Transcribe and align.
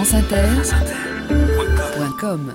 franceinter.com 0.00 2.54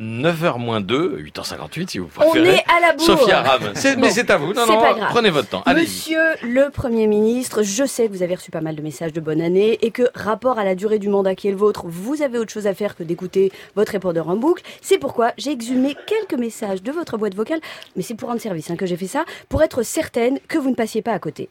9h 0.00 0.82
2, 0.84 1.16
8h58 1.18 1.88
si 1.88 1.98
vous 1.98 2.08
On 2.16 2.30
préférez. 2.30 2.58
est 2.58 2.64
à 2.70 2.78
la 2.80 2.92
bourre. 2.92 3.06
Sophia 3.06 3.42
Ram. 3.42 3.72
Mais 3.98 4.10
c'est 4.10 4.30
à 4.30 4.36
vous. 4.36 4.54
Non, 4.54 4.64
non, 4.64 4.80
pas 4.80 4.94
grave. 4.94 5.08
prenez 5.10 5.30
votre 5.30 5.48
temps. 5.48 5.64
Allez. 5.66 5.82
Monsieur 5.82 6.20
le 6.44 6.70
Premier 6.70 7.08
ministre, 7.08 7.64
je 7.64 7.84
sais 7.84 8.06
que 8.06 8.12
vous 8.12 8.22
avez 8.22 8.36
reçu 8.36 8.52
pas 8.52 8.60
mal 8.60 8.76
de 8.76 8.82
messages 8.82 9.12
de 9.12 9.20
bonne 9.20 9.40
année 9.40 9.80
et 9.82 9.90
que, 9.90 10.04
rapport 10.14 10.60
à 10.60 10.64
la 10.64 10.76
durée 10.76 11.00
du 11.00 11.08
mandat 11.08 11.34
qui 11.34 11.48
est 11.48 11.52
le 11.52 11.56
vôtre, 11.56 11.86
vous 11.88 12.22
avez 12.22 12.38
autre 12.38 12.52
chose 12.52 12.68
à 12.68 12.74
faire 12.74 12.94
que 12.94 13.02
d'écouter 13.02 13.50
votre 13.74 13.90
répondeur 13.90 14.28
en 14.28 14.36
boucle. 14.36 14.62
C'est 14.80 14.98
pourquoi 14.98 15.32
j'ai 15.38 15.50
exhumé 15.50 15.96
quelques 16.06 16.38
messages 16.38 16.84
de 16.84 16.92
votre 16.92 17.18
boîte 17.18 17.34
vocale, 17.34 17.58
mais 17.96 18.04
c'est 18.04 18.14
pour 18.14 18.28
rendre 18.28 18.40
service 18.40 18.70
hein, 18.70 18.76
que 18.76 18.86
j'ai 18.86 18.96
fait 18.96 19.08
ça, 19.08 19.24
pour 19.48 19.60
être 19.64 19.82
certaine 19.82 20.38
que 20.46 20.58
vous 20.58 20.70
ne 20.70 20.76
passiez 20.76 21.02
pas 21.02 21.14
à 21.14 21.18
côté. 21.18 21.48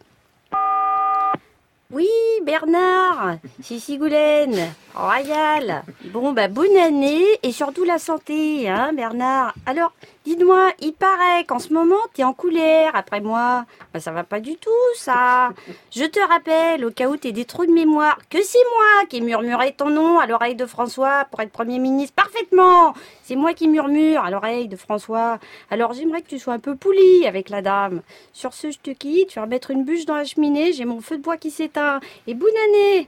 Oui, 1.94 2.08
Bernard, 2.46 3.36
Sissi 3.62 3.98
Goulaine, 3.98 4.74
Royal. 4.96 5.84
Bon, 6.06 6.32
bah, 6.32 6.48
bonne 6.48 6.78
année 6.78 7.25
et 7.43 7.52
surtout 7.52 7.84
la 7.84 8.00
santé, 8.00 8.70
hein, 8.70 8.93
Bernard. 8.93 9.54
Alors, 9.65 9.92
dis-moi, 10.25 10.71
il 10.79 10.93
paraît 10.93 11.43
qu'en 11.46 11.60
ce 11.60 11.74
moment, 11.74 12.00
t'es 12.14 12.24
en 12.24 12.32
colère 12.32 12.96
après 12.96 13.20
moi. 13.20 13.65
Bah, 13.93 14.00
ça 14.00 14.12
va 14.12 14.24
pas 14.24 14.39
du 14.39 14.56
tout, 14.56 14.70
ça. 14.96 15.50
Je 15.93 16.06
te 16.06 16.20
rappelle, 16.20 16.86
au 16.86 16.92
cas 16.92 17.10
où 17.10 17.18
t'aies 17.18 17.34
des 17.34 17.43
trous 17.43 17.65
de 17.65 17.74
mémoire, 17.74 18.18
que 18.29 18.42
c'est 18.42 18.57
moi 18.78 19.06
qui 19.10 19.18
ai 19.18 19.73
ton 19.73 19.89
nom 19.89 20.18
à 20.20 20.28
l'oreille 20.28 20.56
de 20.56 20.65
François 20.65 21.26
pour 21.29 21.42
être 21.42 21.51
Premier 21.51 21.79
ministre. 21.79 22.15
Parfaitement 22.15 22.93
C'est 23.23 23.36
moi 23.36 23.54
qui 23.54 23.68
murmure 23.68 24.23
à 24.23 24.32
l'oreille 24.32 24.70
de 24.70 24.78
François. 24.78 25.39
Alors, 25.70 25.92
j'aimerais 25.92 26.21
que 26.21 26.29
tu 26.29 26.39
sois 26.39 26.54
un 26.54 26.60
peu 26.60 26.78
poli 26.78 27.28
avec 27.28 27.50
la 27.50 27.62
dame. 27.62 28.01
Sur 28.32 28.54
ce, 28.54 28.71
je 28.71 28.79
te 28.79 28.92
quitte, 28.92 29.29
tu 29.29 29.39
vas 29.39 29.46
remettre 29.46 29.71
une 29.71 29.84
bûche 29.84 30.06
dans 30.06 30.15
la 30.15 30.23
cheminée, 30.23 30.71
j'ai 30.71 30.86
mon 30.86 31.01
feu 31.01 31.18
de 31.18 31.21
bois 31.21 31.36
qui 31.36 31.51
s'éteint. 31.51 31.81
Et 32.28 32.34
bonne 32.34 32.50
année 32.70 33.08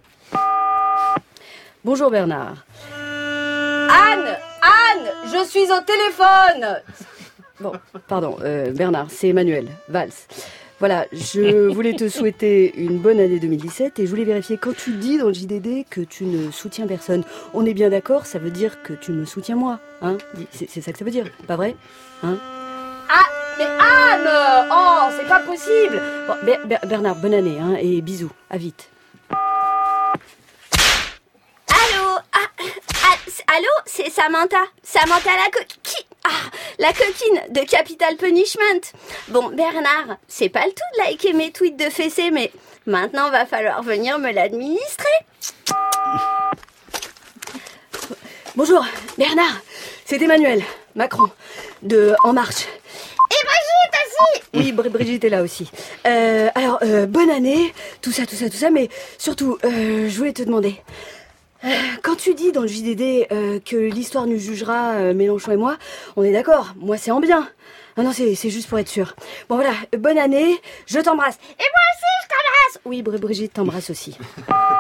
Bonjour 1.84 2.10
Bernard. 2.10 2.66
Anne 2.98 4.38
Anne 4.62 5.12
Je 5.26 5.46
suis 5.46 5.72
au 5.72 5.82
téléphone 5.82 6.82
Bon, 7.60 7.74
pardon, 8.08 8.38
euh, 8.42 8.72
Bernard, 8.72 9.08
c'est 9.10 9.30
Emmanuel, 9.30 9.68
Valls. 9.90 10.10
Voilà, 10.80 11.06
je 11.14 11.68
voulais 11.74 11.94
te 11.94 12.10
souhaiter 12.10 12.74
une 12.78 12.98
bonne 12.98 13.20
année 13.20 13.40
2017 13.40 14.00
et 14.00 14.06
je 14.06 14.10
voulais 14.10 14.24
vérifier 14.24 14.58
quand 14.58 14.76
tu 14.76 14.92
dis 14.94 15.18
dans 15.18 15.28
le 15.28 15.34
JDD 15.34 15.86
que 15.90 16.02
tu 16.02 16.26
ne 16.26 16.50
soutiens 16.52 16.88
personne. 16.88 17.24
On 17.54 17.66
est 17.66 17.74
bien 17.74 17.90
d'accord, 17.90 18.26
ça 18.26 18.40
veut 18.40 18.50
dire 18.52 18.82
que 18.82 18.94
tu 18.94 19.12
me 19.12 19.26
soutiens 19.26 19.56
moi, 19.56 19.80
hein? 20.02 20.18
C'est 20.52 20.82
ça 20.82 20.92
que 20.92 20.98
ça 20.98 21.06
veut 21.06 21.12
dire, 21.12 21.28
pas 21.48 21.56
vrai? 21.56 21.76
Hein? 22.24 22.38
Ah, 23.10 23.24
mais 23.58 23.66
Anne 23.66 24.30
Oh, 24.72 25.10
c'est 25.18 25.28
pas 25.28 25.40
possible 25.40 26.02
Bon, 26.28 26.36
Ber- 26.44 26.66
Ber- 26.66 26.86
Bernard, 26.88 27.16
bonne 27.16 27.34
année, 27.34 27.58
hein, 27.60 27.76
et 27.80 28.02
bisous, 28.02 28.32
à 28.50 28.58
vite. 28.58 28.90
Allô 31.70 32.18
ah, 32.34 32.50
ah, 32.60 33.16
Allô 33.56 33.68
C'est 33.86 34.10
Samantha. 34.10 34.64
Samantha 34.82 35.30
la 35.32 35.52
coquine. 35.52 36.06
Ah, 36.26 36.30
la 36.80 36.94
coquine 36.94 37.42
de 37.54 37.62
Capital 37.70 38.16
Punishment. 38.16 38.82
Bon, 39.28 39.50
Bernard, 39.50 40.18
c'est 40.28 40.50
pas 40.50 40.66
le 40.66 40.72
tout 40.72 40.98
de 40.98 41.04
liker 41.10 41.34
mes 41.34 41.52
tweets 41.52 41.78
de 41.78 41.90
fessée, 41.90 42.32
mais 42.32 42.52
maintenant 42.86 43.30
va 43.30 43.46
falloir 43.46 43.84
venir 43.84 44.18
me 44.20 44.32
l'administrer. 44.32 45.10
Bonjour, 48.56 48.86
Bernard, 49.18 49.60
c'est 50.06 50.22
Emmanuel 50.22 50.64
Macron 50.96 51.30
de 51.82 52.16
En 52.24 52.34
Marche. 52.34 52.68
Oui, 54.54 54.72
Bri- 54.72 54.90
Brigitte 54.90 55.24
est 55.24 55.30
là 55.30 55.42
aussi. 55.42 55.70
Euh, 56.06 56.48
alors, 56.56 56.80
euh, 56.84 57.06
bonne 57.06 57.30
année, 57.30 57.74
tout 58.02 58.12
ça, 58.12 58.26
tout 58.26 58.36
ça, 58.36 58.50
tout 58.50 58.58
ça, 58.58 58.70
mais 58.70 58.90
surtout, 59.18 59.58
euh, 59.66 60.08
je 60.10 60.18
voulais 60.18 60.34
te 60.34 60.44
demander, 60.44 60.76
euh, 61.66 61.70
quand 62.04 62.16
tu 62.16 62.34
dis 62.36 62.52
dans 62.52 62.62
le 62.62 62.68
JDD 62.68 63.28
que 63.66 63.76
l'histoire 63.76 64.28
nous 64.28 64.38
jugera, 64.38 65.14
Mélenchon 65.14 65.52
et 65.54 65.58
moi, 65.58 65.78
on 66.16 66.24
est 66.24 66.32
d'accord, 66.34 66.74
moi 66.78 66.98
c'est 66.98 67.12
en 67.12 67.20
bien. 67.20 67.48
Non, 67.98 68.04
non, 68.04 68.12
c'est 68.12 68.36
juste 68.50 68.68
pour 68.70 68.80
être 68.80 68.90
sûr. 68.90 69.16
Bon 69.50 69.56
voilà, 69.56 69.74
bonne 69.98 70.18
année, 70.18 70.60
je 70.88 71.00
t'embrasse. 71.00 71.36
Et 71.60 71.64
moi 71.64 71.84
aussi, 71.94 72.14
je 72.24 72.28
t'embrasse 72.28 72.82
Oui, 72.86 73.02
Bri- 73.04 73.20
Brigitte 73.20 73.54
t'embrasse 73.54 73.90
aussi. 73.92 74.18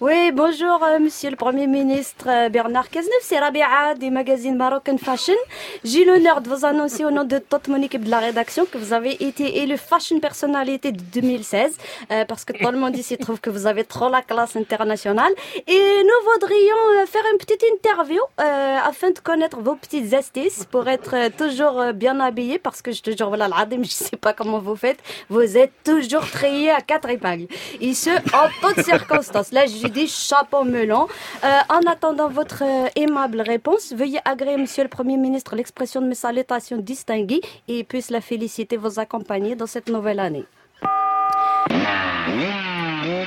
Oui, 0.00 0.30
bonjour, 0.30 0.80
euh, 0.84 1.00
monsieur 1.00 1.28
le 1.28 1.34
Premier 1.34 1.66
ministre 1.66 2.26
euh, 2.28 2.48
Bernard 2.50 2.88
Cazeneuve, 2.88 3.18
c'est 3.20 3.40
Rabia 3.40 3.96
des 3.98 4.10
magazines 4.10 4.56
Moroccan 4.56 4.96
Fashion. 4.96 5.34
J'ai 5.82 6.04
l'honneur 6.04 6.40
de 6.40 6.48
vous 6.48 6.64
annoncer 6.64 7.04
au 7.04 7.10
nom 7.10 7.24
de 7.24 7.38
toute 7.38 7.66
mon 7.66 7.82
équipe 7.82 8.04
de 8.04 8.10
la 8.10 8.20
rédaction 8.20 8.64
que 8.64 8.78
vous 8.78 8.92
avez 8.92 9.20
été 9.24 9.58
élu 9.58 9.76
Fashion 9.76 10.20
Personnalité 10.20 10.92
de 10.92 11.00
2016, 11.00 11.76
euh, 12.12 12.24
parce 12.26 12.44
que 12.44 12.52
tout 12.52 12.70
le 12.70 12.78
monde 12.78 12.96
ici 12.96 13.18
trouve 13.18 13.40
que 13.40 13.50
vous 13.50 13.66
avez 13.66 13.82
trop 13.82 14.08
la 14.08 14.22
classe 14.22 14.54
internationale. 14.54 15.32
Et 15.66 16.02
nous 16.04 16.32
voudrions 16.32 17.02
euh, 17.02 17.06
faire 17.06 17.24
une 17.32 17.38
petite 17.38 17.64
interview 17.64 18.20
euh, 18.40 18.76
afin 18.84 19.10
de 19.10 19.18
connaître 19.18 19.58
vos 19.58 19.74
petites 19.74 20.14
astuces 20.14 20.64
pour 20.64 20.86
être 20.86 21.16
euh, 21.16 21.28
toujours 21.36 21.92
bien 21.92 22.20
habillé, 22.20 22.60
parce 22.60 22.82
que 22.82 22.92
je 22.92 23.02
te 23.02 23.10
jure, 23.16 23.30
voilà, 23.30 23.48
je 23.68 23.88
sais 23.88 24.16
pas 24.16 24.32
comment 24.32 24.60
vous 24.60 24.76
faites, 24.76 25.00
vous 25.28 25.58
êtes 25.58 25.72
toujours 25.82 26.30
trié 26.30 26.70
à 26.70 26.82
quatre 26.82 27.08
épingles. 27.10 27.48
Et 27.80 27.94
ce, 27.94 28.10
en 28.10 28.48
toutes 28.62 28.84
circonstances. 28.84 29.50
Là, 29.50 29.66
j'ai 29.88 30.02
des 30.02 30.06
chapeaux 30.06 30.64
melons. 30.64 31.06
Euh, 31.44 31.48
en 31.68 31.80
attendant 31.90 32.28
votre 32.28 32.62
euh, 32.62 32.88
aimable 32.96 33.40
réponse, 33.40 33.92
veuillez 33.92 34.20
agréer, 34.24 34.56
monsieur 34.56 34.82
le 34.82 34.88
Premier 34.88 35.16
ministre, 35.16 35.56
l'expression 35.56 36.00
de 36.00 36.06
mes 36.06 36.14
salutations 36.14 36.76
distinguées 36.76 37.40
et 37.68 37.84
puisse 37.84 38.10
la 38.10 38.20
féliciter 38.20 38.76
vous 38.76 38.98
accompagner 38.98 39.54
dans 39.54 39.66
cette 39.66 39.88
nouvelle 39.88 40.20
année. 40.20 40.44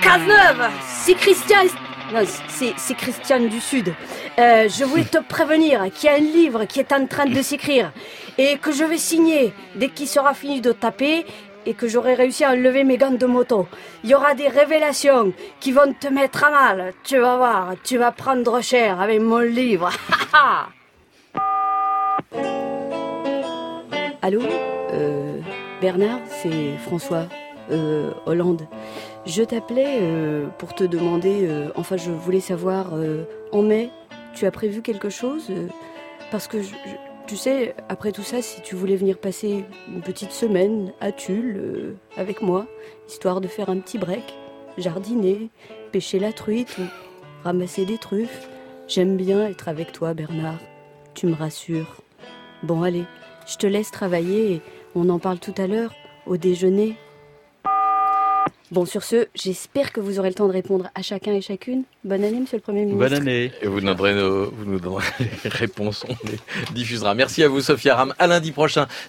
Cazeneuve, 0.02 0.70
c'est 0.88 1.16
Christian. 1.16 1.66
C'est 2.50 2.96
Christiane 2.96 3.48
du 3.48 3.62
Sud. 3.62 3.94
Euh, 4.38 4.68
je 4.68 4.84
voulais 4.84 5.06
te 5.06 5.20
prévenir 5.20 5.86
qu'il 5.94 6.10
y 6.10 6.14
a 6.14 6.16
un 6.16 6.20
livre 6.20 6.66
qui 6.66 6.82
est 6.82 6.92
en 6.92 7.08
train 7.08 7.26
de 7.26 7.42
s'écrire 7.42 7.94
et 8.38 8.58
que 8.58 8.74
je 8.74 8.84
vais 8.84 8.98
signer 8.98 9.54
dès 9.76 9.88
qu'il 9.88 10.10
sera 10.10 10.34
fini 10.34 10.60
de 10.60 10.74
taper 10.74 11.26
et 11.66 11.74
que 11.74 11.88
j'aurai 11.88 12.14
réussi 12.16 12.44
à 12.44 12.52
enlever 12.52 12.84
mes 12.84 12.98
gants 12.98 13.12
de 13.12 13.26
moto. 13.26 13.68
Il 14.04 14.10
y 14.10 14.16
aura 14.16 14.34
des 14.34 14.48
révélations 14.48 15.34
qui 15.60 15.72
vont 15.72 15.94
te 16.00 16.08
mettre 16.08 16.44
à 16.46 16.50
mal. 16.52 16.94
Tu 17.04 17.18
vas 17.18 17.38
voir, 17.38 17.74
tu 17.84 17.98
vas 17.98 18.12
prendre 18.12 18.62
cher 18.62 19.00
avec 19.02 19.20
mon 19.22 19.40
livre. 19.40 19.90
Allô? 24.22 24.42
Euh, 24.94 25.40
Bernard, 25.82 26.20
c'est 26.28 26.78
François 26.84 27.26
euh, 27.72 28.12
Hollande. 28.26 28.68
Je 29.26 29.44
t'appelais 29.44 30.00
euh, 30.02 30.48
pour 30.58 30.74
te 30.76 30.84
demander, 30.84 31.50
enfin 31.76 31.98
je 31.98 32.12
voulais 32.12 32.40
savoir, 32.40 32.88
en 33.52 33.62
mai, 33.62 33.90
tu 34.34 34.46
as 34.46 34.52
prévu 34.52 34.82
quelque 34.82 35.10
chose? 35.10 35.52
Parce 36.32 36.48
que, 36.48 36.62
je- 36.62 36.74
tu 37.28 37.38
sais, 37.38 37.76
après 37.90 38.12
tout 38.12 38.24
ça, 38.24 38.42
si 38.42 38.62
tu 38.62 38.76
voulais 38.76 38.96
venir 38.96 39.18
passer 39.18 39.64
une 39.88 40.02
petite 40.02 40.32
semaine 40.32 40.92
à 41.00 41.12
Tulle 41.12 41.58
euh, 41.58 41.96
avec 42.18 42.42
moi, 42.42 42.68
histoire 43.08 43.42
de 43.42 43.48
faire 43.48 43.70
un 43.70 43.80
petit 43.80 43.98
break, 43.98 44.34
jardiner, 44.78 45.50
pêcher 45.92 46.20
la 46.20 46.34
truite, 46.34 46.78
ou 46.78 46.84
ramasser 47.44 47.86
des 47.86 47.98
truffes, 47.98 48.50
j'aime 48.88 49.18
bien 49.18 49.48
être 49.48 49.68
avec 49.68 49.92
toi 49.92 50.14
Bernard, 50.14 50.60
tu 51.14 51.28
me 51.28 51.34
rassures. 51.34 52.02
Bon 52.64 52.84
allez, 52.84 53.06
je 53.48 53.58
te 53.58 53.68
laisse 53.68 53.92
travailler 53.92 54.54
et 54.54 54.62
on 54.96 55.10
en 55.10 55.20
parle 55.20 55.40
tout 55.40 55.56
à 55.58 55.68
l'heure, 55.68 55.94
au 56.26 56.38
déjeuner. 56.38 56.96
Bon, 58.72 58.86
sur 58.86 59.04
ce, 59.04 59.28
j'espère 59.36 59.92
que 59.92 60.00
vous 60.00 60.18
aurez 60.18 60.30
le 60.30 60.34
temps 60.34 60.48
de 60.48 60.54
répondre 60.54 60.90
à 60.96 61.02
chacun 61.02 61.34
et 61.34 61.42
chacune. 61.42 61.84
Bonne 62.06 62.24
année, 62.24 62.40
monsieur 62.40 62.56
le 62.56 62.62
Premier 62.62 62.86
ministre. 62.86 63.00
Bonne 63.00 63.14
année. 63.14 63.52
Et 63.62 63.68
vous 63.68 63.82
nous 63.82 63.94
donnerez, 63.94 64.14
nos- 64.16 64.50
vous 64.50 64.64
nous 64.66 64.80
donnerez 64.80 65.04
les 65.44 65.50
réponses, 65.50 66.06
on 66.08 66.16
les 66.30 66.40
diffusera. 66.74 67.14
Merci 67.14 67.44
à 67.44 67.50
vous, 67.50 67.60
Sophia 67.60 67.96
Ram. 67.98 68.14
À 68.18 68.28
lundi 68.28 68.54
prochain. 68.54 68.88